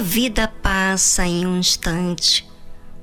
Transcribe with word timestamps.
A 0.00 0.02
vida 0.02 0.48
passa 0.48 1.26
em 1.26 1.46
um 1.46 1.58
instante, 1.58 2.48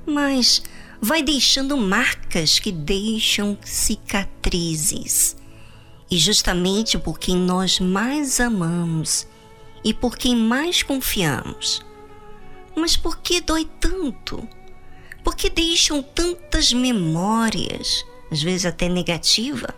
mas 0.03 0.63
vai 0.99 1.21
deixando 1.21 1.77
marcas 1.77 2.57
que 2.57 2.71
deixam 2.71 3.55
cicatrizes. 3.63 5.37
E 6.09 6.17
justamente 6.17 6.97
por 6.97 7.19
quem 7.19 7.35
nós 7.35 7.79
mais 7.79 8.39
amamos 8.39 9.27
e 9.83 9.93
por 9.93 10.17
quem 10.17 10.35
mais 10.35 10.81
confiamos. 10.81 11.85
Mas 12.75 12.97
por 12.97 13.19
que 13.19 13.41
dói 13.41 13.69
tanto? 13.79 14.49
Por 15.23 15.35
que 15.35 15.51
deixam 15.51 16.01
tantas 16.01 16.73
memórias, 16.73 18.03
às 18.31 18.41
vezes 18.41 18.65
até 18.65 18.89
negativa? 18.89 19.71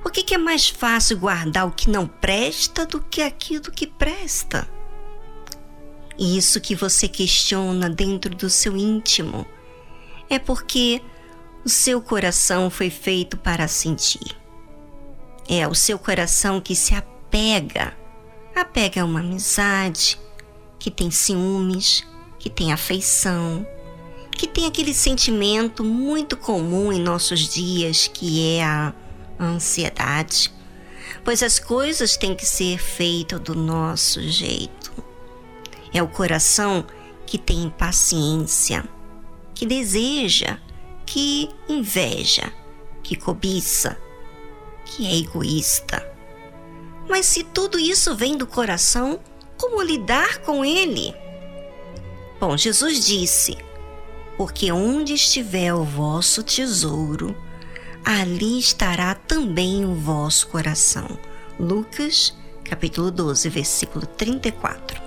Por 0.00 0.12
que, 0.12 0.22
que 0.22 0.34
é 0.36 0.38
mais 0.38 0.68
fácil 0.68 1.18
guardar 1.18 1.66
o 1.66 1.72
que 1.72 1.90
não 1.90 2.06
presta 2.06 2.86
do 2.86 3.00
que 3.00 3.20
aquilo 3.20 3.72
que 3.72 3.88
presta? 3.88 4.75
E 6.18 6.36
isso 6.36 6.60
que 6.60 6.74
você 6.74 7.08
questiona 7.08 7.90
dentro 7.90 8.34
do 8.34 8.48
seu 8.48 8.76
íntimo 8.76 9.46
é 10.30 10.38
porque 10.38 11.02
o 11.64 11.68
seu 11.68 12.00
coração 12.00 12.70
foi 12.70 12.90
feito 12.90 13.36
para 13.36 13.68
sentir. 13.68 14.36
É 15.48 15.66
o 15.68 15.74
seu 15.74 15.98
coração 15.98 16.60
que 16.60 16.74
se 16.74 16.94
apega, 16.94 17.96
apega 18.54 19.02
a 19.02 19.04
uma 19.04 19.20
amizade, 19.20 20.18
que 20.78 20.90
tem 20.90 21.10
ciúmes, 21.10 22.04
que 22.38 22.48
tem 22.48 22.72
afeição, 22.72 23.66
que 24.32 24.46
tem 24.46 24.66
aquele 24.66 24.92
sentimento 24.92 25.82
muito 25.82 26.36
comum 26.36 26.92
em 26.92 27.00
nossos 27.00 27.48
dias 27.48 28.06
que 28.06 28.56
é 28.56 28.64
a 28.64 28.94
ansiedade. 29.40 30.52
Pois 31.24 31.42
as 31.42 31.58
coisas 31.58 32.16
têm 32.16 32.34
que 32.34 32.46
ser 32.46 32.78
feitas 32.78 33.40
do 33.40 33.54
nosso 33.54 34.22
jeito. 34.22 34.85
É 35.96 36.02
o 36.02 36.08
coração 36.08 36.84
que 37.24 37.38
tem 37.38 37.62
impaciência 37.62 38.84
que 39.54 39.64
deseja, 39.64 40.58
que 41.06 41.48
inveja, 41.66 42.52
que 43.02 43.16
cobiça, 43.16 43.96
que 44.84 45.06
é 45.06 45.16
egoísta. 45.16 46.06
Mas 47.08 47.24
se 47.24 47.42
tudo 47.42 47.78
isso 47.78 48.14
vem 48.14 48.36
do 48.36 48.46
coração, 48.46 49.18
como 49.56 49.80
lidar 49.80 50.40
com 50.42 50.62
ele? 50.62 51.14
Bom, 52.38 52.58
Jesus 52.58 53.06
disse: 53.06 53.56
Porque 54.36 54.70
onde 54.70 55.14
estiver 55.14 55.72
o 55.72 55.82
vosso 55.82 56.42
tesouro, 56.42 57.34
ali 58.04 58.58
estará 58.58 59.14
também 59.14 59.86
o 59.86 59.94
vosso 59.94 60.48
coração. 60.48 61.18
Lucas, 61.58 62.36
capítulo 62.64 63.10
12, 63.10 63.48
versículo 63.48 64.04
34. 64.04 65.05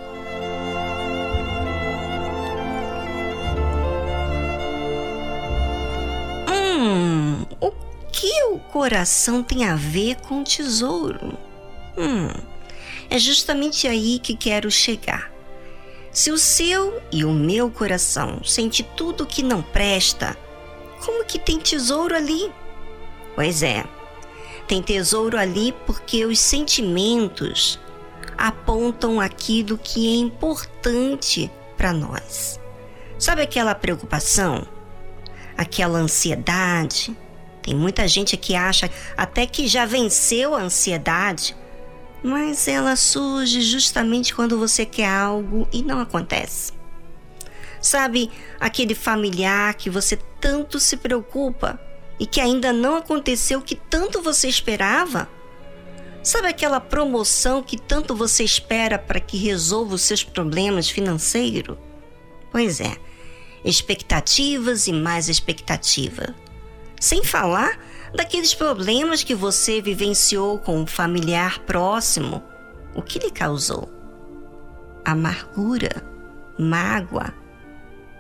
Coração 8.80 9.44
tem 9.44 9.66
a 9.66 9.76
ver 9.76 10.16
com 10.22 10.42
tesouro? 10.42 11.38
Hum, 11.98 12.30
é 13.10 13.20
justamente 13.20 13.86
aí 13.90 14.20
que 14.20 14.34
quero 14.34 14.72
chegar. 14.72 15.30
Se 16.14 16.32
o 16.32 16.38
seu 16.38 17.02
e 17.12 17.26
o 17.26 17.32
meu 17.34 17.70
coração 17.70 18.42
sente 18.42 18.82
tudo 18.82 19.26
que 19.26 19.44
não 19.44 19.62
presta, 19.62 20.38
como 21.04 21.26
que 21.26 21.38
tem 21.38 21.60
tesouro 21.60 22.16
ali? 22.16 22.50
Pois 23.36 23.64
é, 23.64 23.84
tem 24.66 24.82
tesouro 24.82 25.38
ali 25.38 25.74
porque 25.86 26.26
os 26.26 26.40
sentimentos 26.40 27.78
apontam 28.38 29.20
aquilo 29.20 29.78
que 29.78 30.08
é 30.08 30.16
importante 30.22 31.52
para 31.76 31.92
nós. 31.92 32.58
Sabe 33.18 33.42
aquela 33.42 33.76
preocupação? 33.76 34.66
Aquela 35.58 36.00
ansiedade? 36.00 37.14
Tem 37.62 37.76
muita 37.76 38.08
gente 38.08 38.38
que 38.38 38.56
acha 38.56 38.90
até 39.16 39.46
que 39.46 39.68
já 39.68 39.86
venceu 39.86 40.56
a 40.56 40.62
ansiedade, 40.62 41.56
mas 42.24 42.68
ela 42.68 42.96
surge 42.96 43.62
justamente 43.62 44.34
quando 44.34 44.58
você 44.58 44.86
quer 44.86 45.10
algo 45.10 45.68
e 45.72 45.84
não 45.84 46.00
acontece. 46.00 46.74
Sabe 47.82 48.30
aquele 48.60 48.94
familiar 48.94 49.74
que 49.76 49.90
você 49.90 50.18
tanto 50.40 50.80
se 50.80 50.98
preocupa 50.98 51.80
e 52.20 52.26
que 52.26 52.42
ainda 52.42 52.74
não 52.74 52.98
aconteceu 52.98 53.60
o 53.60 53.64
que 53.64 53.76
tanto 53.76 54.22
você 54.22 54.48
esperava? 54.48 55.30
Sabe 56.22 56.50
aquela 56.50 56.82
promoção 56.82 57.64
que 57.64 57.78
tanto 57.78 58.14
você 58.14 58.44
espera 58.44 59.00
para 59.00 59.22
que 59.22 59.38
resolva 59.38 59.96
os 59.96 60.02
seus 60.02 60.24
problemas 60.24 60.90
financeiros? 60.90 61.78
Pois 62.52 62.82
é, 62.82 62.98
expectativas 63.64 64.88
e 64.88 64.94
mais 64.94 65.30
expectativa. 65.30 66.36
Sem 67.00 67.24
falar 67.24 67.80
daqueles 68.14 68.54
problemas 68.54 69.24
que 69.24 69.36
você 69.36 69.82
vivenciou 69.82 70.60
com 70.60 70.80
um 70.80 70.88
familiar 70.88 71.60
próximo. 71.60 72.44
O 72.96 73.02
que 73.02 73.20
lhe 73.20 73.32
causou? 73.32 73.90
Amargura, 75.06 76.04
mágoa. 76.58 77.34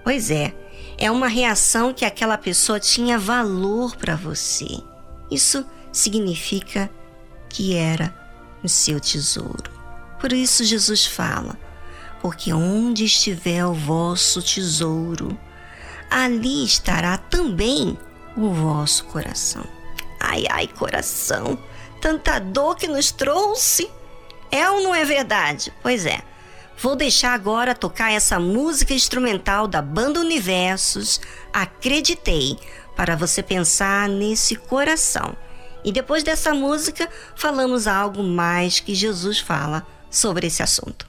Pois 0.04 0.32
é, 0.32 0.56
é 0.98 1.12
uma 1.12 1.28
reação 1.28 1.94
que 1.94 2.06
aquela 2.06 2.38
pessoa 2.38 2.80
tinha 2.80 3.20
valor 3.20 3.96
para 3.96 4.16
você. 4.16 4.82
Isso 5.30 5.66
significa 5.92 6.90
que 7.50 7.76
era 7.76 8.14
o 8.64 8.70
seu 8.70 9.00
tesouro. 9.00 9.72
Por 10.20 10.32
isso 10.32 10.64
Jesus 10.64 11.06
fala: 11.06 11.58
porque 12.22 12.54
onde 12.54 13.06
estiver 13.06 13.66
o 13.66 13.74
vosso 13.74 14.42
tesouro, 14.42 15.38
ali 16.10 16.64
estará 16.64 17.18
também 17.18 17.98
o 18.48 18.54
vosso 18.54 19.06
coração. 19.06 19.66
Ai, 20.20 20.46
ai, 20.50 20.68
coração, 20.68 21.58
tanta 22.02 22.40
dor 22.40 22.76
que 22.76 22.88
nos 22.88 23.12
trouxe. 23.12 23.90
É 24.52 24.70
ou 24.70 24.82
não 24.82 24.96
é 24.96 25.06
verdade? 25.06 25.74
Pois 25.82 26.06
é. 26.06 26.22
Vou 26.78 26.96
deixar 26.96 27.34
agora 27.34 27.76
tocar 27.76 28.12
essa 28.12 28.40
música 28.40 28.94
instrumental 28.94 29.68
da 29.68 29.82
banda 29.82 30.20
Universos, 30.22 31.20
Acreditei, 31.52 32.58
para 32.96 33.18
você 33.18 33.44
pensar 33.44 34.08
nesse 34.08 34.56
coração. 34.56 35.36
E 35.84 35.92
depois 35.92 36.24
dessa 36.24 36.54
música, 36.54 37.10
falamos 37.36 37.88
algo 37.88 38.24
mais 38.24 38.80
que 38.80 38.96
Jesus 38.96 39.40
fala 39.40 39.86
sobre 40.10 40.48
esse 40.48 40.64
assunto. 40.64 41.09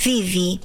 Vivi, 0.00 0.60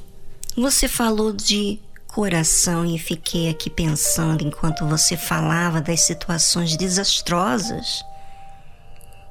você 0.55 0.87
falou 0.87 1.33
de 1.33 1.79
coração 2.13 2.85
e 2.85 2.99
fiquei 2.99 3.49
aqui 3.49 3.71
pensando 3.71 4.43
enquanto 4.43 4.85
você 4.85 5.17
falava 5.17 5.81
das 5.81 6.01
situações 6.01 6.77
desastrosas 6.77 8.05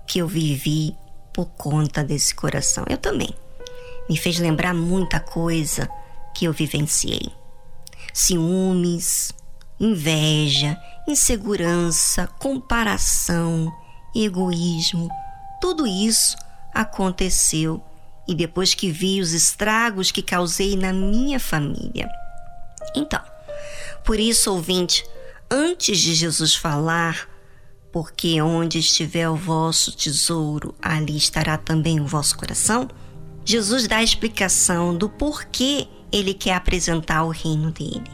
que 0.05 0.19
eu 0.19 0.27
vivi 0.27 0.97
por 1.33 1.47
conta 1.47 2.03
desse 2.03 2.35
coração. 2.35 2.85
Eu 2.89 2.99
também. 2.99 3.33
Me 4.11 4.17
fez 4.17 4.41
lembrar 4.41 4.75
muita 4.75 5.21
coisa 5.21 5.89
que 6.35 6.45
eu 6.45 6.53
vivenciei. 6.53 7.31
Ciúmes, 8.13 9.33
inveja, 9.79 10.77
insegurança, 11.07 12.27
comparação, 12.41 13.73
egoísmo, 14.13 15.09
tudo 15.61 15.87
isso 15.87 16.37
aconteceu 16.75 17.81
e 18.27 18.35
depois 18.35 18.75
que 18.75 18.91
vi 18.91 19.21
os 19.21 19.33
estragos 19.33 20.11
que 20.11 20.21
causei 20.21 20.77
na 20.77 20.93
minha 20.93 21.39
família. 21.39 22.11
Então, 22.95 23.21
por 24.05 24.19
isso, 24.19 24.53
ouvinte, 24.53 25.05
antes 25.51 25.99
de 25.99 26.15
Jesus 26.15 26.55
falar, 26.55 27.29
porque 27.93 28.41
onde 28.41 28.79
estiver 28.79 29.29
o 29.29 29.37
vosso 29.37 29.93
tesouro, 29.93 30.75
ali 30.81 31.17
estará 31.17 31.59
também 31.59 32.01
o 32.01 32.07
vosso 32.07 32.37
coração, 32.37 32.89
Jesus 33.45 33.87
dá 33.87 33.97
a 33.97 34.03
explicação 34.03 34.97
do 34.97 35.09
porquê 35.09 35.89
ele 36.11 36.33
quer 36.33 36.55
apresentar 36.55 37.25
o 37.25 37.31
reino 37.31 37.71
dele. 37.71 38.11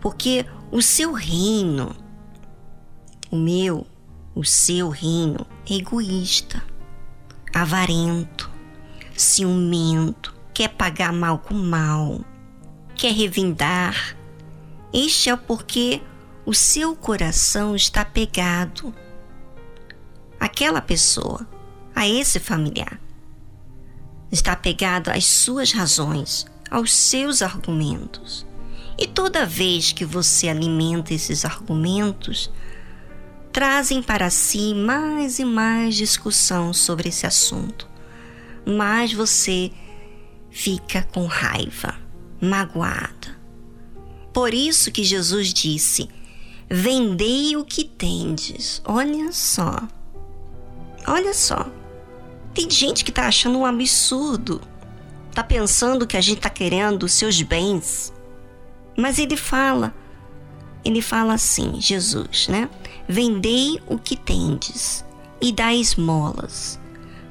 Porque 0.00 0.46
o 0.70 0.80
seu 0.82 1.12
reino, 1.12 1.94
o 3.30 3.36
meu, 3.36 3.86
o 4.34 4.44
seu 4.44 4.88
reino, 4.88 5.46
é 5.68 5.74
egoísta, 5.74 6.62
avarento, 7.54 8.50
ciumento, 9.16 10.34
quer 10.52 10.68
pagar 10.68 11.12
mal 11.12 11.38
com 11.38 11.54
mal, 11.54 12.20
quer 12.96 13.12
revindar. 13.12 14.16
Este 14.92 15.28
é 15.30 15.34
o 15.34 15.38
porquê 15.38 16.00
o 16.44 16.54
seu 16.54 16.96
coração 16.96 17.76
está 17.76 18.04
pegado 18.04 18.94
àquela 20.40 20.80
pessoa, 20.80 21.46
a 21.94 22.08
esse 22.08 22.38
familiar. 22.38 23.00
Está 24.30 24.56
pegado 24.56 25.10
às 25.10 25.24
suas 25.24 25.72
razões, 25.72 26.46
aos 26.70 26.92
seus 26.92 27.42
argumentos. 27.42 28.46
E 28.98 29.06
toda 29.06 29.44
vez 29.44 29.92
que 29.92 30.04
você 30.04 30.48
alimenta 30.48 31.12
esses 31.12 31.44
argumentos, 31.44 32.50
trazem 33.52 34.02
para 34.02 34.30
si 34.30 34.74
mais 34.74 35.38
e 35.38 35.44
mais 35.44 35.94
discussão 35.94 36.72
sobre 36.72 37.08
esse 37.10 37.26
assunto 37.26 37.96
mais 38.66 39.12
você 39.12 39.70
fica 40.50 41.04
com 41.12 41.24
raiva, 41.26 41.94
magoada. 42.40 43.36
Por 44.32 44.52
isso 44.52 44.90
que 44.90 45.04
Jesus 45.04 45.52
disse: 45.52 46.08
Vendei 46.68 47.56
o 47.56 47.64
que 47.64 47.84
tendes. 47.84 48.82
Olha 48.84 49.32
só. 49.32 49.82
Olha 51.06 51.32
só. 51.32 51.66
Tem 52.54 52.68
gente 52.70 53.04
que 53.04 53.12
tá 53.12 53.26
achando 53.26 53.58
um 53.58 53.66
absurdo. 53.66 54.60
Tá 55.34 55.44
pensando 55.44 56.06
que 56.06 56.16
a 56.16 56.20
gente 56.20 56.40
tá 56.40 56.50
querendo 56.50 57.08
seus 57.08 57.40
bens. 57.42 58.12
Mas 58.96 59.18
ele 59.18 59.36
fala, 59.36 59.94
ele 60.82 61.02
fala 61.02 61.34
assim, 61.34 61.78
Jesus, 61.78 62.48
né? 62.48 62.70
Vendei 63.06 63.78
o 63.86 63.98
que 63.98 64.16
tendes 64.16 65.04
e 65.40 65.52
dai 65.52 65.76
esmolas 65.76 66.80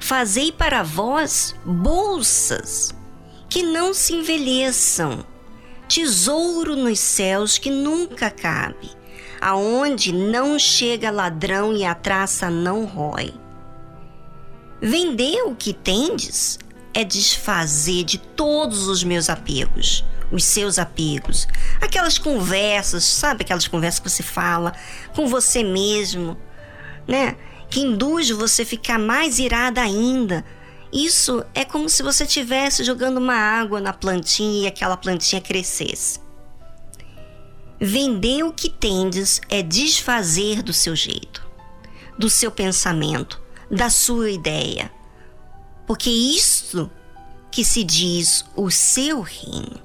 Fazei 0.06 0.52
para 0.52 0.84
vós 0.84 1.54
bolsas 1.64 2.94
que 3.56 3.62
não 3.62 3.94
se 3.94 4.12
envelheçam, 4.12 5.24
tesouro 5.88 6.76
nos 6.76 6.98
céus 6.98 7.56
que 7.56 7.70
nunca 7.70 8.30
cabe, 8.30 8.90
aonde 9.40 10.12
não 10.12 10.58
chega 10.58 11.10
ladrão 11.10 11.74
e 11.74 11.82
a 11.82 11.94
traça 11.94 12.50
não 12.50 12.84
rói. 12.84 13.32
Vender 14.78 15.40
o 15.46 15.56
que 15.56 15.72
tendes 15.72 16.58
é 16.92 17.02
desfazer 17.02 18.04
de 18.04 18.18
todos 18.18 18.88
os 18.88 19.02
meus 19.02 19.30
apegos, 19.30 20.04
os 20.30 20.44
seus 20.44 20.78
apegos, 20.78 21.48
aquelas 21.80 22.18
conversas, 22.18 23.04
sabe 23.04 23.42
aquelas 23.42 23.66
conversas 23.66 24.00
que 24.00 24.10
você 24.10 24.22
fala 24.22 24.74
com 25.14 25.26
você 25.26 25.64
mesmo, 25.64 26.36
né? 27.08 27.36
que 27.70 27.80
induz 27.80 28.30
você 28.30 28.62
a 28.62 28.66
ficar 28.66 28.98
mais 28.98 29.38
irada 29.38 29.80
ainda. 29.80 30.44
Isso 30.92 31.44
é 31.54 31.64
como 31.64 31.88
se 31.88 32.02
você 32.02 32.24
estivesse 32.24 32.84
jogando 32.84 33.18
uma 33.18 33.34
água 33.34 33.80
na 33.80 33.92
plantinha 33.92 34.64
e 34.64 34.66
aquela 34.66 34.96
plantinha 34.96 35.40
crescesse. 35.40 36.20
Vender 37.80 38.42
o 38.44 38.52
que 38.52 38.70
tendes 38.70 39.40
é 39.48 39.62
desfazer 39.62 40.62
do 40.62 40.72
seu 40.72 40.96
jeito, 40.96 41.46
do 42.18 42.30
seu 42.30 42.50
pensamento, 42.50 43.40
da 43.70 43.90
sua 43.90 44.30
ideia. 44.30 44.90
Porque 45.86 46.10
isto 46.10 46.90
que 47.50 47.64
se 47.64 47.84
diz 47.84 48.44
o 48.54 48.70
seu 48.70 49.20
reino. 49.20 49.80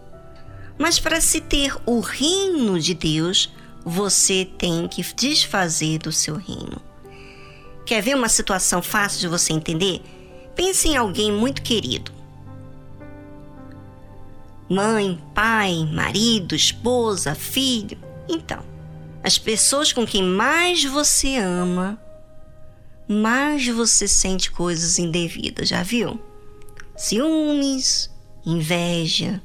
Mas 0.77 0.99
para 0.99 1.21
se 1.21 1.41
ter 1.41 1.75
o 1.85 1.99
reino 1.99 2.79
de 2.79 2.93
Deus, 2.93 3.53
você 3.83 4.45
tem 4.57 4.87
que 4.87 5.03
desfazer 5.15 5.99
do 5.99 6.11
seu 6.11 6.35
reino. 6.35 6.81
Quer 7.85 8.01
ver 8.01 8.15
uma 8.15 8.29
situação 8.29 8.81
fácil 8.81 9.19
de 9.19 9.27
você 9.27 9.53
entender? 9.53 10.01
Pense 10.55 10.87
em 10.87 10.97
alguém 10.97 11.31
muito 11.31 11.61
querido. 11.61 12.11
Mãe, 14.69 15.21
pai, 15.33 15.89
marido, 15.91 16.55
esposa, 16.55 17.35
filho. 17.35 17.97
Então, 18.29 18.63
as 19.23 19.37
pessoas 19.37 19.91
com 19.91 20.05
quem 20.05 20.23
mais 20.23 20.83
você 20.83 21.37
ama, 21.37 22.01
mais 23.07 23.67
você 23.67 24.07
sente 24.07 24.49
coisas 24.49 24.97
indevidas, 24.97 25.67
já 25.67 25.83
viu? 25.83 26.19
Ciúmes, 26.95 28.09
inveja. 28.45 29.41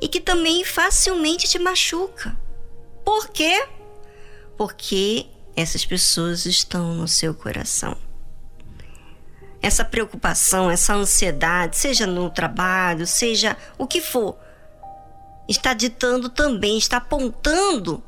E 0.00 0.08
que 0.08 0.20
também 0.20 0.64
facilmente 0.64 1.48
te 1.48 1.58
machuca. 1.58 2.36
Por 3.04 3.28
quê? 3.28 3.66
Porque 4.56 5.26
essas 5.56 5.84
pessoas 5.84 6.46
estão 6.46 6.94
no 6.94 7.08
seu 7.08 7.34
coração. 7.34 7.96
Essa 9.62 9.84
preocupação, 9.84 10.70
essa 10.70 10.94
ansiedade, 10.94 11.76
seja 11.76 12.06
no 12.06 12.28
trabalho, 12.28 13.06
seja 13.06 13.56
o 13.78 13.86
que 13.86 14.00
for, 14.00 14.36
está 15.48 15.72
ditando 15.72 16.28
também, 16.28 16.76
está 16.76 16.96
apontando 16.96 18.02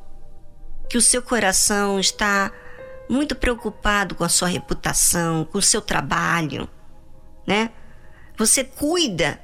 que 0.89 0.97
o 0.97 1.01
seu 1.01 1.21
coração 1.21 1.99
está 1.99 2.51
muito 3.09 3.35
preocupado 3.35 4.15
com 4.15 4.23
a 4.23 4.29
sua 4.29 4.47
reputação, 4.47 5.45
com 5.45 5.57
o 5.57 5.61
seu 5.61 5.81
trabalho, 5.81 6.67
né? 7.47 7.71
Você 8.37 8.63
cuida 8.63 9.39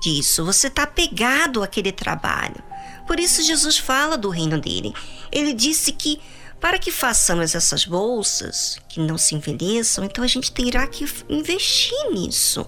disso, 0.00 0.44
você 0.44 0.68
está 0.68 0.84
apegado 0.84 1.62
àquele 1.62 1.92
trabalho. 1.92 2.62
Por 3.06 3.20
isso 3.20 3.42
Jesus 3.42 3.76
fala 3.76 4.16
do 4.16 4.30
reino 4.30 4.58
dele. 4.58 4.94
Ele 5.30 5.52
disse 5.52 5.92
que 5.92 6.20
para 6.64 6.78
que 6.78 6.90
façamos 6.90 7.54
essas 7.54 7.84
bolsas 7.84 8.78
que 8.88 8.98
não 8.98 9.18
se 9.18 9.34
envelheçam, 9.34 10.02
então 10.02 10.24
a 10.24 10.26
gente 10.26 10.50
terá 10.50 10.86
que 10.86 11.04
investir 11.28 12.10
nisso. 12.10 12.66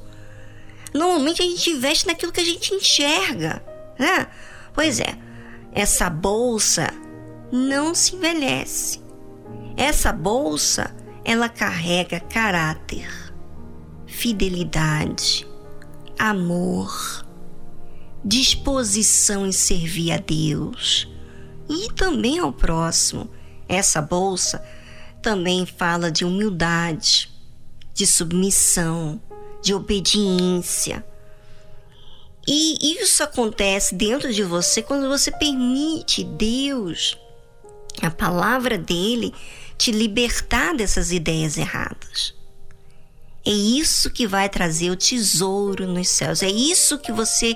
Normalmente 0.92 1.40
a 1.40 1.46
gente 1.46 1.70
investe 1.70 2.06
naquilo 2.06 2.30
que 2.30 2.40
a 2.40 2.44
gente 2.44 2.74
enxerga, 2.74 3.64
né? 3.98 4.26
Pois 4.74 5.00
é, 5.00 5.16
essa 5.72 6.10
bolsa 6.10 6.92
não 7.50 7.94
se 7.94 8.16
envelhece. 8.16 9.00
Essa 9.78 10.12
bolsa, 10.12 10.94
ela 11.24 11.48
carrega 11.48 12.20
caráter, 12.20 13.08
fidelidade, 14.06 15.48
amor, 16.18 17.26
disposição 18.22 19.46
em 19.46 19.52
servir 19.52 20.12
a 20.12 20.18
Deus 20.18 21.10
e 21.66 21.90
também 21.94 22.38
ao 22.38 22.52
próximo. 22.52 23.30
Essa 23.68 24.00
bolsa 24.00 24.64
também 25.22 25.66
fala 25.66 26.10
de 26.10 26.24
humildade, 26.24 27.30
de 27.92 28.06
submissão, 28.06 29.20
de 29.62 29.74
obediência. 29.74 31.04
E 32.46 33.00
isso 33.00 33.22
acontece 33.22 33.94
dentro 33.94 34.32
de 34.32 34.44
você 34.44 34.80
quando 34.80 35.08
você 35.08 35.32
permite 35.32 36.22
Deus, 36.22 37.18
a 38.00 38.10
palavra 38.10 38.78
dele, 38.78 39.34
te 39.76 39.90
libertar 39.90 40.74
dessas 40.74 41.10
ideias 41.10 41.58
erradas. 41.58 42.34
É 43.44 43.50
isso 43.50 44.10
que 44.10 44.26
vai 44.26 44.48
trazer 44.48 44.90
o 44.90 44.96
tesouro 44.96 45.86
nos 45.86 46.08
céus. 46.08 46.42
É 46.42 46.48
isso 46.48 46.98
que 46.98 47.12
você 47.12 47.54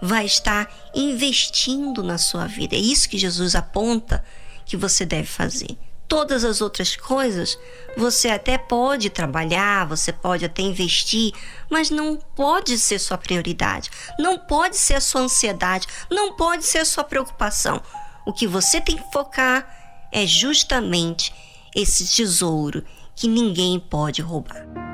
vai 0.00 0.26
estar 0.26 0.72
investindo 0.94 2.02
na 2.02 2.18
sua 2.18 2.46
vida. 2.46 2.76
É 2.76 2.78
isso 2.78 3.08
que 3.08 3.18
Jesus 3.18 3.54
aponta 3.54 4.24
que 4.64 4.76
você 4.76 5.04
deve 5.04 5.26
fazer. 5.26 5.76
Todas 6.06 6.44
as 6.44 6.60
outras 6.60 6.96
coisas 6.96 7.58
você 7.96 8.28
até 8.28 8.58
pode 8.58 9.10
trabalhar, 9.10 9.86
você 9.86 10.12
pode 10.12 10.44
até 10.44 10.62
investir, 10.62 11.32
mas 11.70 11.90
não 11.90 12.16
pode 12.16 12.78
ser 12.78 12.98
sua 12.98 13.16
prioridade, 13.16 13.90
não 14.18 14.38
pode 14.38 14.76
ser 14.76 14.94
a 14.94 15.00
sua 15.00 15.22
ansiedade, 15.22 15.86
não 16.10 16.34
pode 16.36 16.64
ser 16.64 16.78
a 16.78 16.84
sua 16.84 17.04
preocupação. 17.04 17.80
O 18.26 18.32
que 18.32 18.46
você 18.46 18.80
tem 18.80 18.96
que 18.96 19.12
focar 19.12 19.66
é 20.12 20.26
justamente 20.26 21.34
esse 21.74 22.06
tesouro 22.06 22.84
que 23.16 23.26
ninguém 23.26 23.80
pode 23.80 24.22
roubar. 24.22 24.93